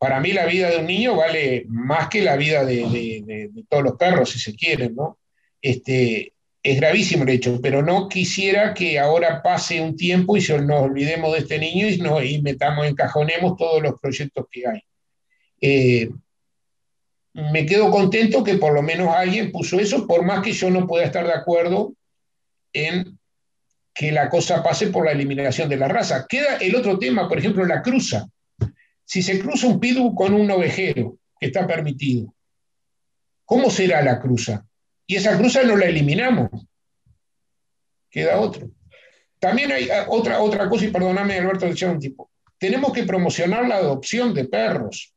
Para 0.01 0.19
mí 0.19 0.31
la 0.31 0.47
vida 0.47 0.67
de 0.67 0.77
un 0.77 0.87
niño 0.87 1.15
vale 1.15 1.63
más 1.67 2.09
que 2.09 2.23
la 2.23 2.35
vida 2.35 2.65
de, 2.65 3.51
todos 3.69 3.83
los 3.83 3.97
perros, 3.97 4.31
si 4.31 4.39
se 4.39 4.55
quieren, 4.55 4.95
¿no? 4.95 5.19
Este, 5.61 6.33
es 6.63 6.77
gravísimo 6.77 7.21
el 7.21 7.29
hecho, 7.29 7.59
pero 7.61 7.83
no 7.83 8.09
quisiera 8.09 8.73
que 8.73 8.97
ahora 8.97 9.43
pase 9.43 9.79
un 9.79 9.95
tiempo 9.95 10.35
y 10.35 10.39
nos 10.39 10.81
olvidemos 10.81 11.33
de 11.33 11.37
este 11.37 11.59
niño 11.59 11.87
y, 11.87 11.99
no, 11.99 12.19
y 12.19 12.41
metamos, 12.41 12.87
encajonemos 12.87 13.55
todos 13.57 13.79
los 13.83 13.99
proyectos 14.01 14.47
que 14.49 14.67
hay. 14.67 14.81
Eh, 15.61 16.09
me 17.33 17.67
quedo 17.67 17.91
contento 17.91 18.43
que 18.43 18.55
por 18.55 18.73
lo 18.73 18.81
menos 18.81 19.13
alguien 19.15 19.51
puso 19.51 19.79
eso, 19.79 20.07
por 20.07 20.25
más 20.25 20.41
que 20.41 20.53
yo 20.53 20.71
no 20.71 20.87
pueda 20.87 21.05
estar 21.05 21.27
de 21.27 21.33
acuerdo 21.33 21.93
en 22.73 23.19
que 23.93 24.11
la 24.11 24.29
cosa 24.29 24.63
pase 24.63 24.87
por 24.87 25.05
la 25.05 25.11
eliminación 25.11 25.69
de 25.69 25.77
la 25.77 25.87
raza. 25.87 26.25
Queda 26.27 26.57
el 26.57 26.75
otro 26.75 26.97
tema, 26.97 27.29
por 27.29 27.37
ejemplo, 27.37 27.63
la 27.67 27.83
cruza. 27.83 28.27
Si 29.11 29.21
se 29.21 29.37
cruza 29.39 29.67
un 29.67 29.77
pidu 29.77 30.15
con 30.15 30.33
un 30.33 30.49
ovejero, 30.49 31.17
que 31.37 31.47
está 31.47 31.67
permitido, 31.67 32.33
¿cómo 33.43 33.69
será 33.69 34.01
la 34.01 34.21
cruza? 34.21 34.65
Y 35.05 35.17
esa 35.17 35.37
cruza 35.37 35.63
no 35.63 35.75
la 35.75 35.87
eliminamos. 35.87 36.49
Queda 38.09 38.39
otro. 38.39 38.71
También 39.37 39.69
hay 39.73 39.89
ah, 39.89 40.05
otra, 40.07 40.39
otra 40.39 40.69
cosa, 40.69 40.85
y 40.85 40.91
perdóname, 40.91 41.37
Alberto, 41.37 41.65
decía 41.65 41.91
un 41.91 41.99
tipo. 41.99 42.31
Tenemos 42.57 42.93
que 42.93 43.03
promocionar 43.03 43.67
la 43.67 43.75
adopción 43.75 44.33
de 44.33 44.45
perros. 44.45 45.13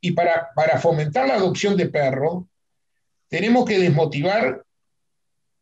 Y 0.00 0.10
para, 0.10 0.48
para 0.56 0.80
fomentar 0.80 1.28
la 1.28 1.34
adopción 1.34 1.76
de 1.76 1.90
perros, 1.90 2.46
tenemos 3.28 3.64
que 3.64 3.78
desmotivar 3.78 4.64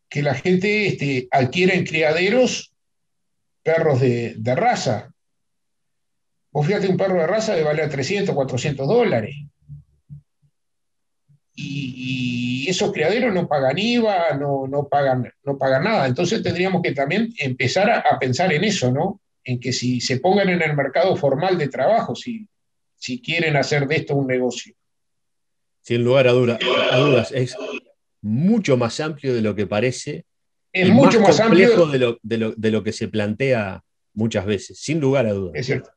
que 0.09 0.23
la 0.23 0.33
gente 0.33 0.87
este, 0.87 1.27
adquiera 1.29 1.75
en 1.75 1.85
criaderos 1.85 2.73
perros 3.61 4.01
de, 4.01 4.33
de 4.35 4.55
raza. 4.55 5.13
Vos 6.51 6.67
fíjate, 6.67 6.87
un 6.87 6.97
perro 6.97 7.19
de 7.19 7.27
raza 7.27 7.55
de 7.55 7.63
vale 7.63 7.87
300, 7.87 8.35
400 8.35 8.87
dólares. 8.87 9.35
Y, 11.55 12.65
esos 12.67 12.93
criaderos 12.93 13.33
no 13.33 13.49
pagan 13.49 13.77
IVA, 13.77 14.35
no, 14.39 14.65
no, 14.67 14.87
pagan, 14.87 15.29
no 15.43 15.57
pagan 15.57 15.83
nada. 15.83 16.07
Entonces 16.07 16.41
tendríamos 16.41 16.81
que 16.81 16.93
también 16.93 17.33
empezar 17.37 17.89
a, 17.89 18.17
pensar 18.17 18.53
en 18.53 18.63
eso, 18.63 18.91
¿no? 18.91 19.19
En 19.43 19.59
que 19.59 19.73
si 19.73 19.99
se 19.99 20.19
pongan 20.19 20.47
en 20.47 20.61
el 20.61 20.75
mercado 20.75 21.17
formal 21.17 21.57
de 21.57 21.67
trabajo, 21.67 22.15
si, 22.15 22.47
si 22.95 23.21
quieren 23.21 23.57
hacer 23.57 23.87
de 23.87 23.97
esto 23.97 24.15
un 24.15 24.27
negocio. 24.27 24.73
Sin 25.81 26.03
lugar 26.03 26.27
a, 26.27 26.31
dudas, 26.31 27.31
es 27.33 27.57
mucho 28.21 28.77
más 28.77 28.99
amplio 29.01 29.33
de 29.33 29.41
lo 29.41 29.53
que 29.53 29.67
parece. 29.67 30.25
Es 30.71 30.89
mucho 30.89 31.19
más, 31.19 31.39
amplio 31.41 31.87
de 31.87 31.99
lo, 31.99 32.19
de, 32.21 32.37
lo, 32.37 32.51
de 32.55 32.71
lo 32.71 32.83
que 32.83 32.93
se 32.93 33.09
plantea 33.09 33.83
muchas 34.13 34.45
veces, 34.45 34.79
sin 34.79 35.01
lugar 35.01 35.25
a 35.25 35.33
dudas. 35.33 35.55
Es 35.55 35.65
cierto. 35.65 35.91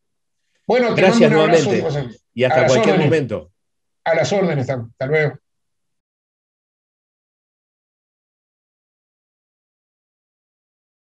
Bueno, 0.67 0.95
te 0.95 1.03
Gracias 1.03 1.31
nuevamente. 1.31 1.85
y 2.33 2.45
hasta 2.45 2.67
cualquier 2.67 2.99
momento. 2.99 3.51
A 4.05 4.15
las 4.15 4.33
órdenes, 4.33 4.69
hasta 4.69 5.07
luego. 5.07 5.39